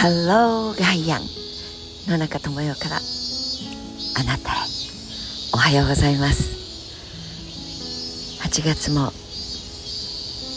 [0.00, 1.20] ハローガイアン。
[2.08, 4.54] 野中智代からあなたへ。
[5.52, 6.56] おはようございます。
[8.42, 9.12] 8月も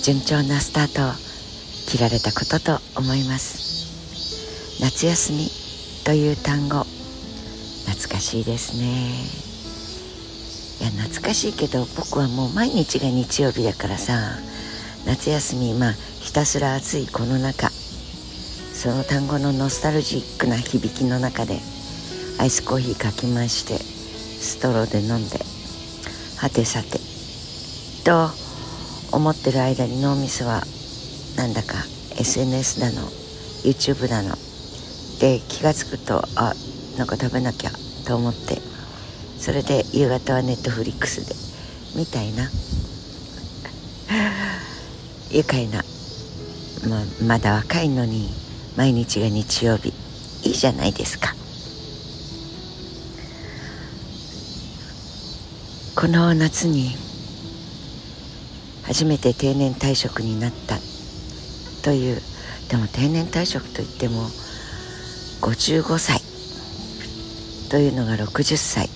[0.02, 1.12] 順調なスタートを
[1.90, 4.80] 切られたことと思います。
[4.80, 5.50] 夏休み
[6.06, 6.86] という単語。
[7.86, 9.10] 懐かしいですね。
[10.80, 14.38] いや懐かしいけど僕はもう毎日が日曜日だからさ。
[15.06, 15.92] 夏休みまあ
[16.22, 17.73] ひたすら暑いこの中。
[18.84, 21.58] その単語のノスタルジックな響きの中で
[22.38, 25.40] アイスコーヒーかきましてストローで飲んで
[26.38, 27.00] はてさて
[28.04, 28.30] と
[29.16, 30.64] 思ってる間に脳みそは
[31.38, 31.76] なんだか
[32.20, 33.08] SNS だの
[33.64, 34.36] YouTube だの
[35.22, 36.52] で気が付くとあ
[36.98, 37.72] なんか食べなきゃ
[38.06, 38.58] と思って
[39.40, 41.34] それで夕方はネットフリックスで
[41.98, 42.50] みたいな。
[45.32, 45.86] 愉快な、
[46.90, 48.43] まあ、まだ若いのに
[48.76, 49.94] 毎日が日曜日。
[50.44, 51.34] いいじゃないですか。
[55.96, 56.98] この夏に
[58.84, 60.78] 初めて定年退職になった。
[61.84, 62.22] という
[62.70, 64.28] でも定年退職といっても
[65.42, 66.20] 55歳。
[67.70, 68.90] というのが60歳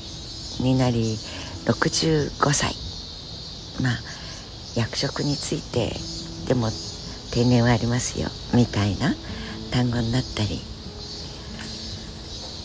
[0.59, 1.17] になり
[1.65, 2.73] 65歳。
[3.81, 3.99] まあ
[4.75, 5.93] 役職について
[6.47, 6.69] でも
[7.31, 8.29] 定年はありますよ。
[8.53, 9.13] みたいな。
[9.77, 10.59] 単語になったり。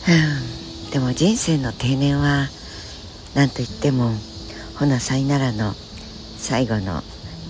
[0.09, 0.91] うん。
[0.91, 2.49] でも人生の定年は
[3.35, 4.13] 何といっても
[4.79, 5.75] ほなさいならの
[6.39, 7.03] 最後の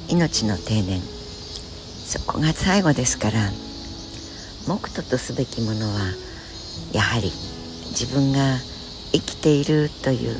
[0.08, 1.00] 命の定年。
[1.00, 3.50] そこが最後ですから
[4.68, 6.00] 目途とすべきものは
[6.92, 7.30] やはり
[7.90, 8.58] 自分が
[9.12, 10.36] 生きているという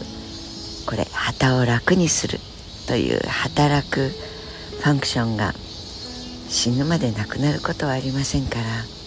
[0.85, 2.41] これ旗を楽にする
[2.89, 5.55] という働くファンクションが
[6.49, 9.02] 死ぬまでなくなることはありませんから。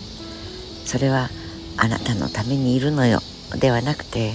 [0.86, 1.30] それは
[1.78, 3.19] あなたのためにいるのよ。
[3.59, 4.34] ではなくて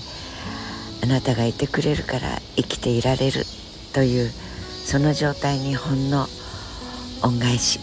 [1.02, 3.44] あなたがいてくれるから生きていられる
[3.92, 4.30] という
[4.84, 6.26] その状態にほんの
[7.22, 7.80] 恩返し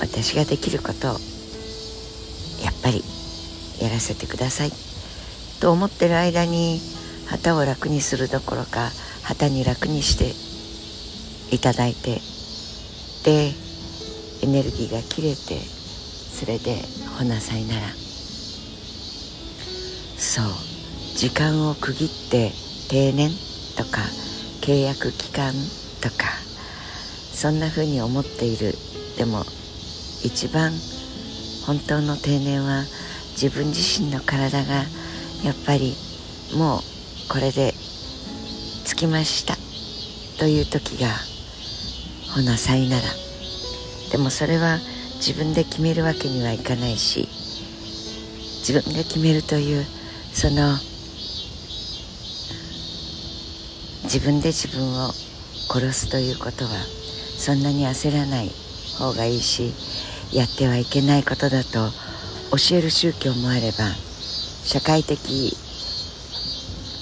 [0.00, 1.10] 私ができることを
[2.64, 3.02] やっぱり
[3.80, 4.72] やらせてください。
[5.60, 6.80] と思ってる間に
[7.26, 8.90] 旗を楽にするどころか
[9.22, 10.34] 旗に楽にして
[11.54, 12.20] いただいて
[13.24, 13.52] で
[14.42, 16.76] エネルギーが切れてそれで
[17.16, 17.88] ほなさいなら
[20.18, 20.44] そう
[21.16, 22.52] 時間を区切って
[22.90, 23.30] 定年
[23.78, 24.02] とか
[24.60, 25.54] 契約期間
[26.02, 26.26] とか
[27.32, 28.74] そんな風に思っている
[29.16, 29.44] でも
[30.24, 30.72] 一番
[31.66, 32.84] 本当の定年は
[33.30, 35.94] 自分自身の体がやっぱり
[36.54, 36.80] もう
[37.30, 37.72] これで
[38.84, 39.56] 着きました
[40.38, 41.08] という時が
[42.34, 43.02] ほなさいなら
[44.12, 44.78] でもそれは
[45.16, 47.28] 自分で決めるわけにはいかないし
[48.66, 49.84] 自分が決めるという
[50.32, 50.76] その
[54.04, 55.10] 自分で自分を
[55.68, 56.70] 殺すということは
[57.38, 58.50] そんなに焦らない
[58.98, 59.72] 方がいいし
[60.32, 61.90] やってはいけないことだと
[62.50, 63.84] 教える宗教もあれば
[64.64, 65.56] 社会的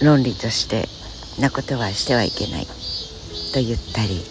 [0.02, 0.88] 論理として
[1.40, 4.22] なことはしてはいけないと言ったり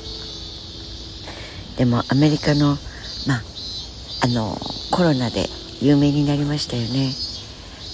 [1.77, 2.77] でもアメリカの
[3.27, 3.52] まあ
[4.23, 4.55] あの
[4.89, 5.47] コロナで
[5.81, 7.11] 有名になりましたよね。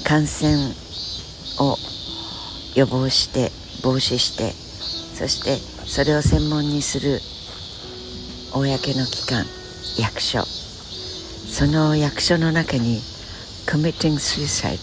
[0.05, 0.75] 感染
[1.57, 1.75] を
[2.75, 3.51] 予防して
[3.83, 5.55] 防止してそして
[5.87, 7.19] それを専門にする
[8.53, 8.61] 公
[8.93, 9.43] の機関
[9.97, 10.43] 役所。
[10.43, 13.01] その役所の中に
[13.65, 14.77] committing suicide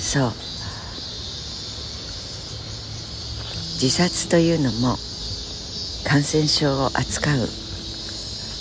[0.00, 0.32] そう。
[3.74, 4.96] 自殺というのも
[6.06, 7.48] 感染症を扱う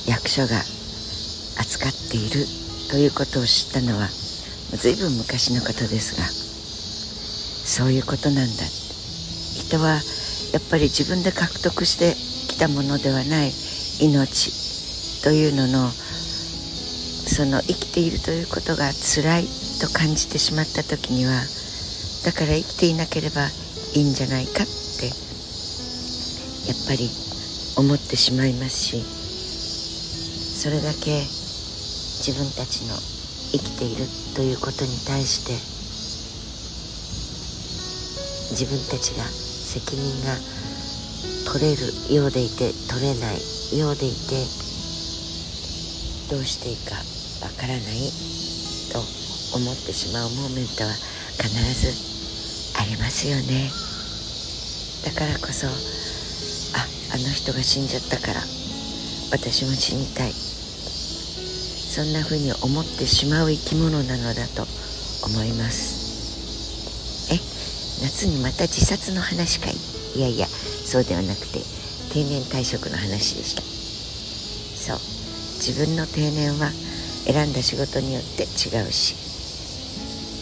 [0.06, 0.77] 役所が
[1.60, 2.46] 扱っている
[2.90, 4.08] ということを知ったのは
[4.78, 8.64] 随分昔のことですがそういうことなんだ。
[9.68, 10.00] 人は
[10.54, 12.16] やっぱり自分で獲得して
[12.48, 13.52] きたものではない
[14.00, 19.44] 命というののその生きているということが辛い
[19.82, 21.34] と感じてしまった時には
[22.24, 23.48] だから生きていなければ
[23.94, 27.10] いいんじゃないかってやっぱり
[27.78, 29.02] 思ってしまいますし
[30.62, 31.24] それだけ
[32.18, 32.96] 自分たちの
[33.52, 34.06] 生きている
[34.36, 35.54] ということに対して
[38.52, 40.36] 自分たちが責任が
[41.52, 43.40] 取れるようでいて取れない
[43.78, 44.36] ようでいて
[46.30, 46.96] どうしていいか
[47.46, 47.82] わからない
[48.92, 49.00] と
[49.56, 50.92] 思ってしまうモーメントは
[51.38, 51.94] 必ず
[52.82, 53.70] ありますよね。
[55.06, 55.72] だからこそあ
[57.14, 58.42] あの人が死んじゃったから
[59.32, 60.47] 私も死にたい。
[61.98, 64.68] そんな風に思ってしまう生き物なのだと
[65.26, 67.34] 思います。
[67.34, 67.40] え
[68.06, 69.74] 夏にまた自殺の話かい？
[70.16, 71.58] いやいやそうではなくて
[72.14, 73.64] 定年退職の話でした。
[74.94, 75.00] そう
[75.58, 76.70] 自分の定年は
[77.26, 78.46] 選んだ仕事によって違
[78.88, 79.16] うし。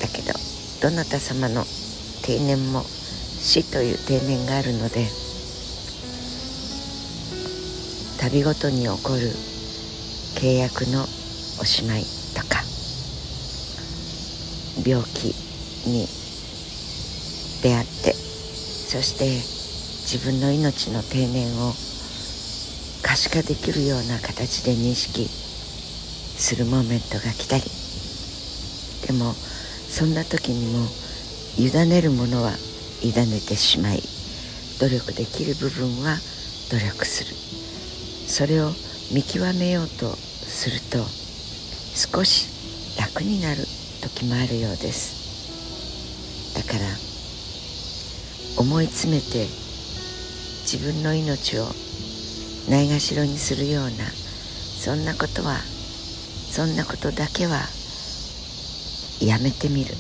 [0.02, 0.34] だけど
[0.82, 1.64] どなた様の
[2.24, 5.08] 定年も死という定年があるので
[8.20, 9.32] 旅ごとに起こる
[10.36, 11.08] 契約の
[11.60, 12.04] おしまい
[12.36, 12.64] とか
[14.86, 15.34] 病気
[15.88, 16.08] に
[17.64, 19.26] 出会ってそして
[20.06, 21.74] 自分の命の定年を
[23.04, 27.64] 可視化できるような形で認識するモーメントが来たり
[29.08, 30.86] でもそんな時にも
[31.58, 32.52] 委ねるものは
[33.02, 34.00] 委ねてしまい
[34.80, 36.18] 努力できる部分は
[36.72, 37.36] 努力する。
[38.28, 38.72] それを
[39.14, 41.25] 見極めようとすると
[41.96, 42.48] 少し
[43.00, 43.64] 楽になる
[44.02, 46.54] 時もあるようです。
[46.54, 46.80] だから
[48.58, 49.48] 思い詰めて
[50.64, 51.68] 自分の命を
[52.70, 57.62] ないがしろにするようなそんなことはそんなことだけは
[59.22, 59.96] やめてみる。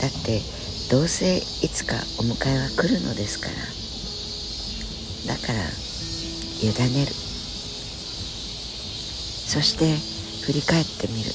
[0.00, 0.40] だって
[0.90, 3.50] どうせいつかお迎えは来るのですか
[5.28, 5.34] ら。
[5.34, 5.58] だから
[6.62, 7.12] 委ねる。
[9.46, 10.15] そして
[10.46, 11.30] 振り返ってみる。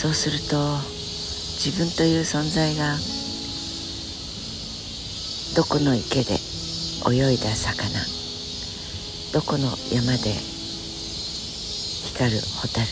[0.00, 0.56] そうすると
[1.62, 2.96] 自分という存在が
[5.54, 6.38] どこの池で
[7.06, 8.00] 泳いだ魚
[9.34, 10.32] どこの山で
[12.14, 12.86] 光る蛍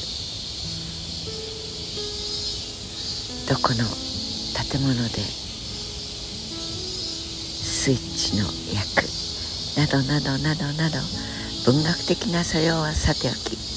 [3.48, 3.86] どこの
[4.68, 5.22] 建物で
[7.64, 8.44] スイッチの
[8.74, 9.08] 役
[9.78, 10.98] などなどなどなど
[11.64, 13.67] 文学的な素養はさておき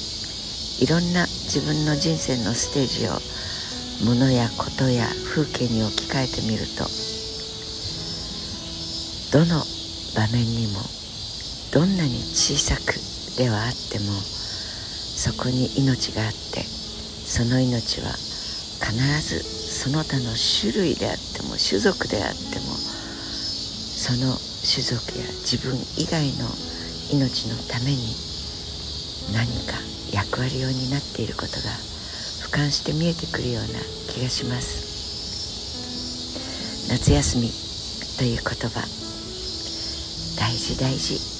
[0.80, 3.12] いろんな自分の人生のステージを
[4.04, 6.84] 物やことや風景に置き換えてみると
[9.32, 9.62] どの
[10.14, 10.80] 場面にも
[11.72, 12.98] どんなに小さく
[13.38, 18.10] ではあってもそこに命があってその命は
[18.82, 18.92] 必
[19.22, 24.36] ずその他の種類であっても種族であってもその
[24.66, 26.50] 種族や自分以外の
[27.12, 28.14] 命のために
[29.32, 29.78] 何か
[30.12, 31.70] 役割を担っていることが
[32.44, 33.80] 俯瞰して見えてくるような
[34.12, 34.92] 気がします。
[36.88, 37.50] 夏休み
[38.18, 38.80] という言葉
[40.38, 41.32] 大事大事。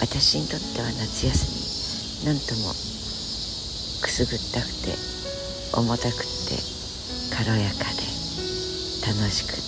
[0.00, 2.70] 私にとっては夏休み何とも
[4.02, 4.94] くすぐったくて
[5.78, 6.58] 重たくて
[7.30, 8.02] 軽やかで
[9.06, 9.60] 楽しくて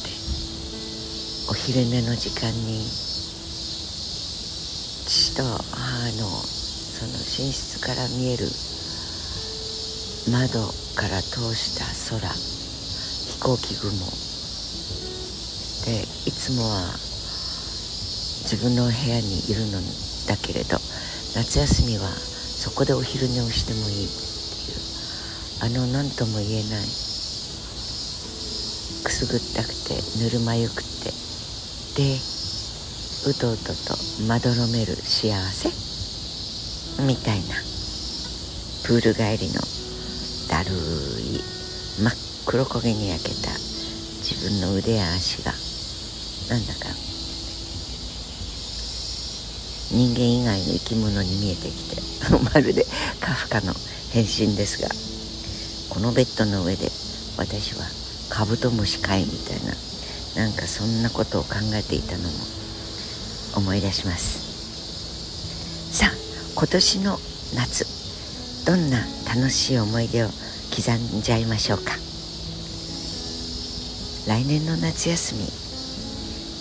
[1.51, 2.85] お昼寝の時間に
[5.07, 6.64] 父と母の
[7.05, 8.47] その寝室から見える
[10.33, 10.57] 窓
[10.97, 13.93] から通した空飛行機雲。
[15.85, 16.97] でいつもは
[18.49, 19.83] 自分の部屋にいるの
[20.27, 20.79] だけれど
[21.37, 26.85] 夏休みはそこでお昼寝をしてもいいっていうあの何とも言えない
[29.05, 31.13] くすぐったくてぬるま湯くて
[32.01, 32.17] で
[33.29, 33.93] うとうとと
[34.27, 35.84] まどろめる幸せ
[37.01, 37.75] みたいな。
[38.85, 39.63] プール帰りの
[40.51, 40.71] だる
[41.25, 41.41] い
[42.03, 42.13] 真っ
[42.45, 43.51] 黒焦げに焼けた
[44.21, 45.53] 自分の腕や足が
[46.51, 46.81] なんだか
[49.91, 52.03] 人間以外の生き物に見えてきて
[52.53, 52.87] まるで
[53.21, 53.75] カフカの
[54.13, 54.89] 変身ですが
[55.89, 56.93] このベッドの上で
[57.39, 57.87] 私は
[58.29, 62.29] カブトムシかいみたいななんかそんなことを考えていたのも
[63.55, 64.54] 思い出します。
[66.57, 67.19] 今年の
[67.57, 67.85] 夏
[68.65, 70.39] どんな楽しい思い出を刻
[71.19, 71.93] んじゃいましょうか？
[74.27, 75.47] 来年の夏休み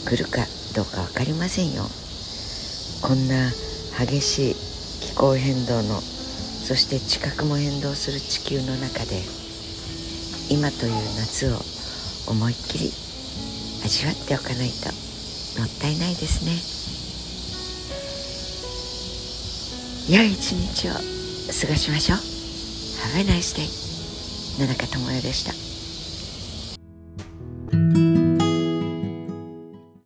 [0.10, 0.46] 来るか
[0.76, 1.84] どうか分かりませんよ
[3.02, 3.52] こんな
[4.00, 4.56] 激しい
[5.02, 9.22] 気候変動のそして地殻も変動する地球の中で
[10.50, 11.58] 今という夏を
[12.32, 12.92] 思いっきり
[13.86, 14.90] 味わっておかないと
[15.60, 16.52] もったいないですね。
[20.10, 21.00] 良い一日を過
[21.68, 22.18] ごしましょう。
[22.18, 23.70] Have a nice day
[24.60, 25.63] 野中智代でした。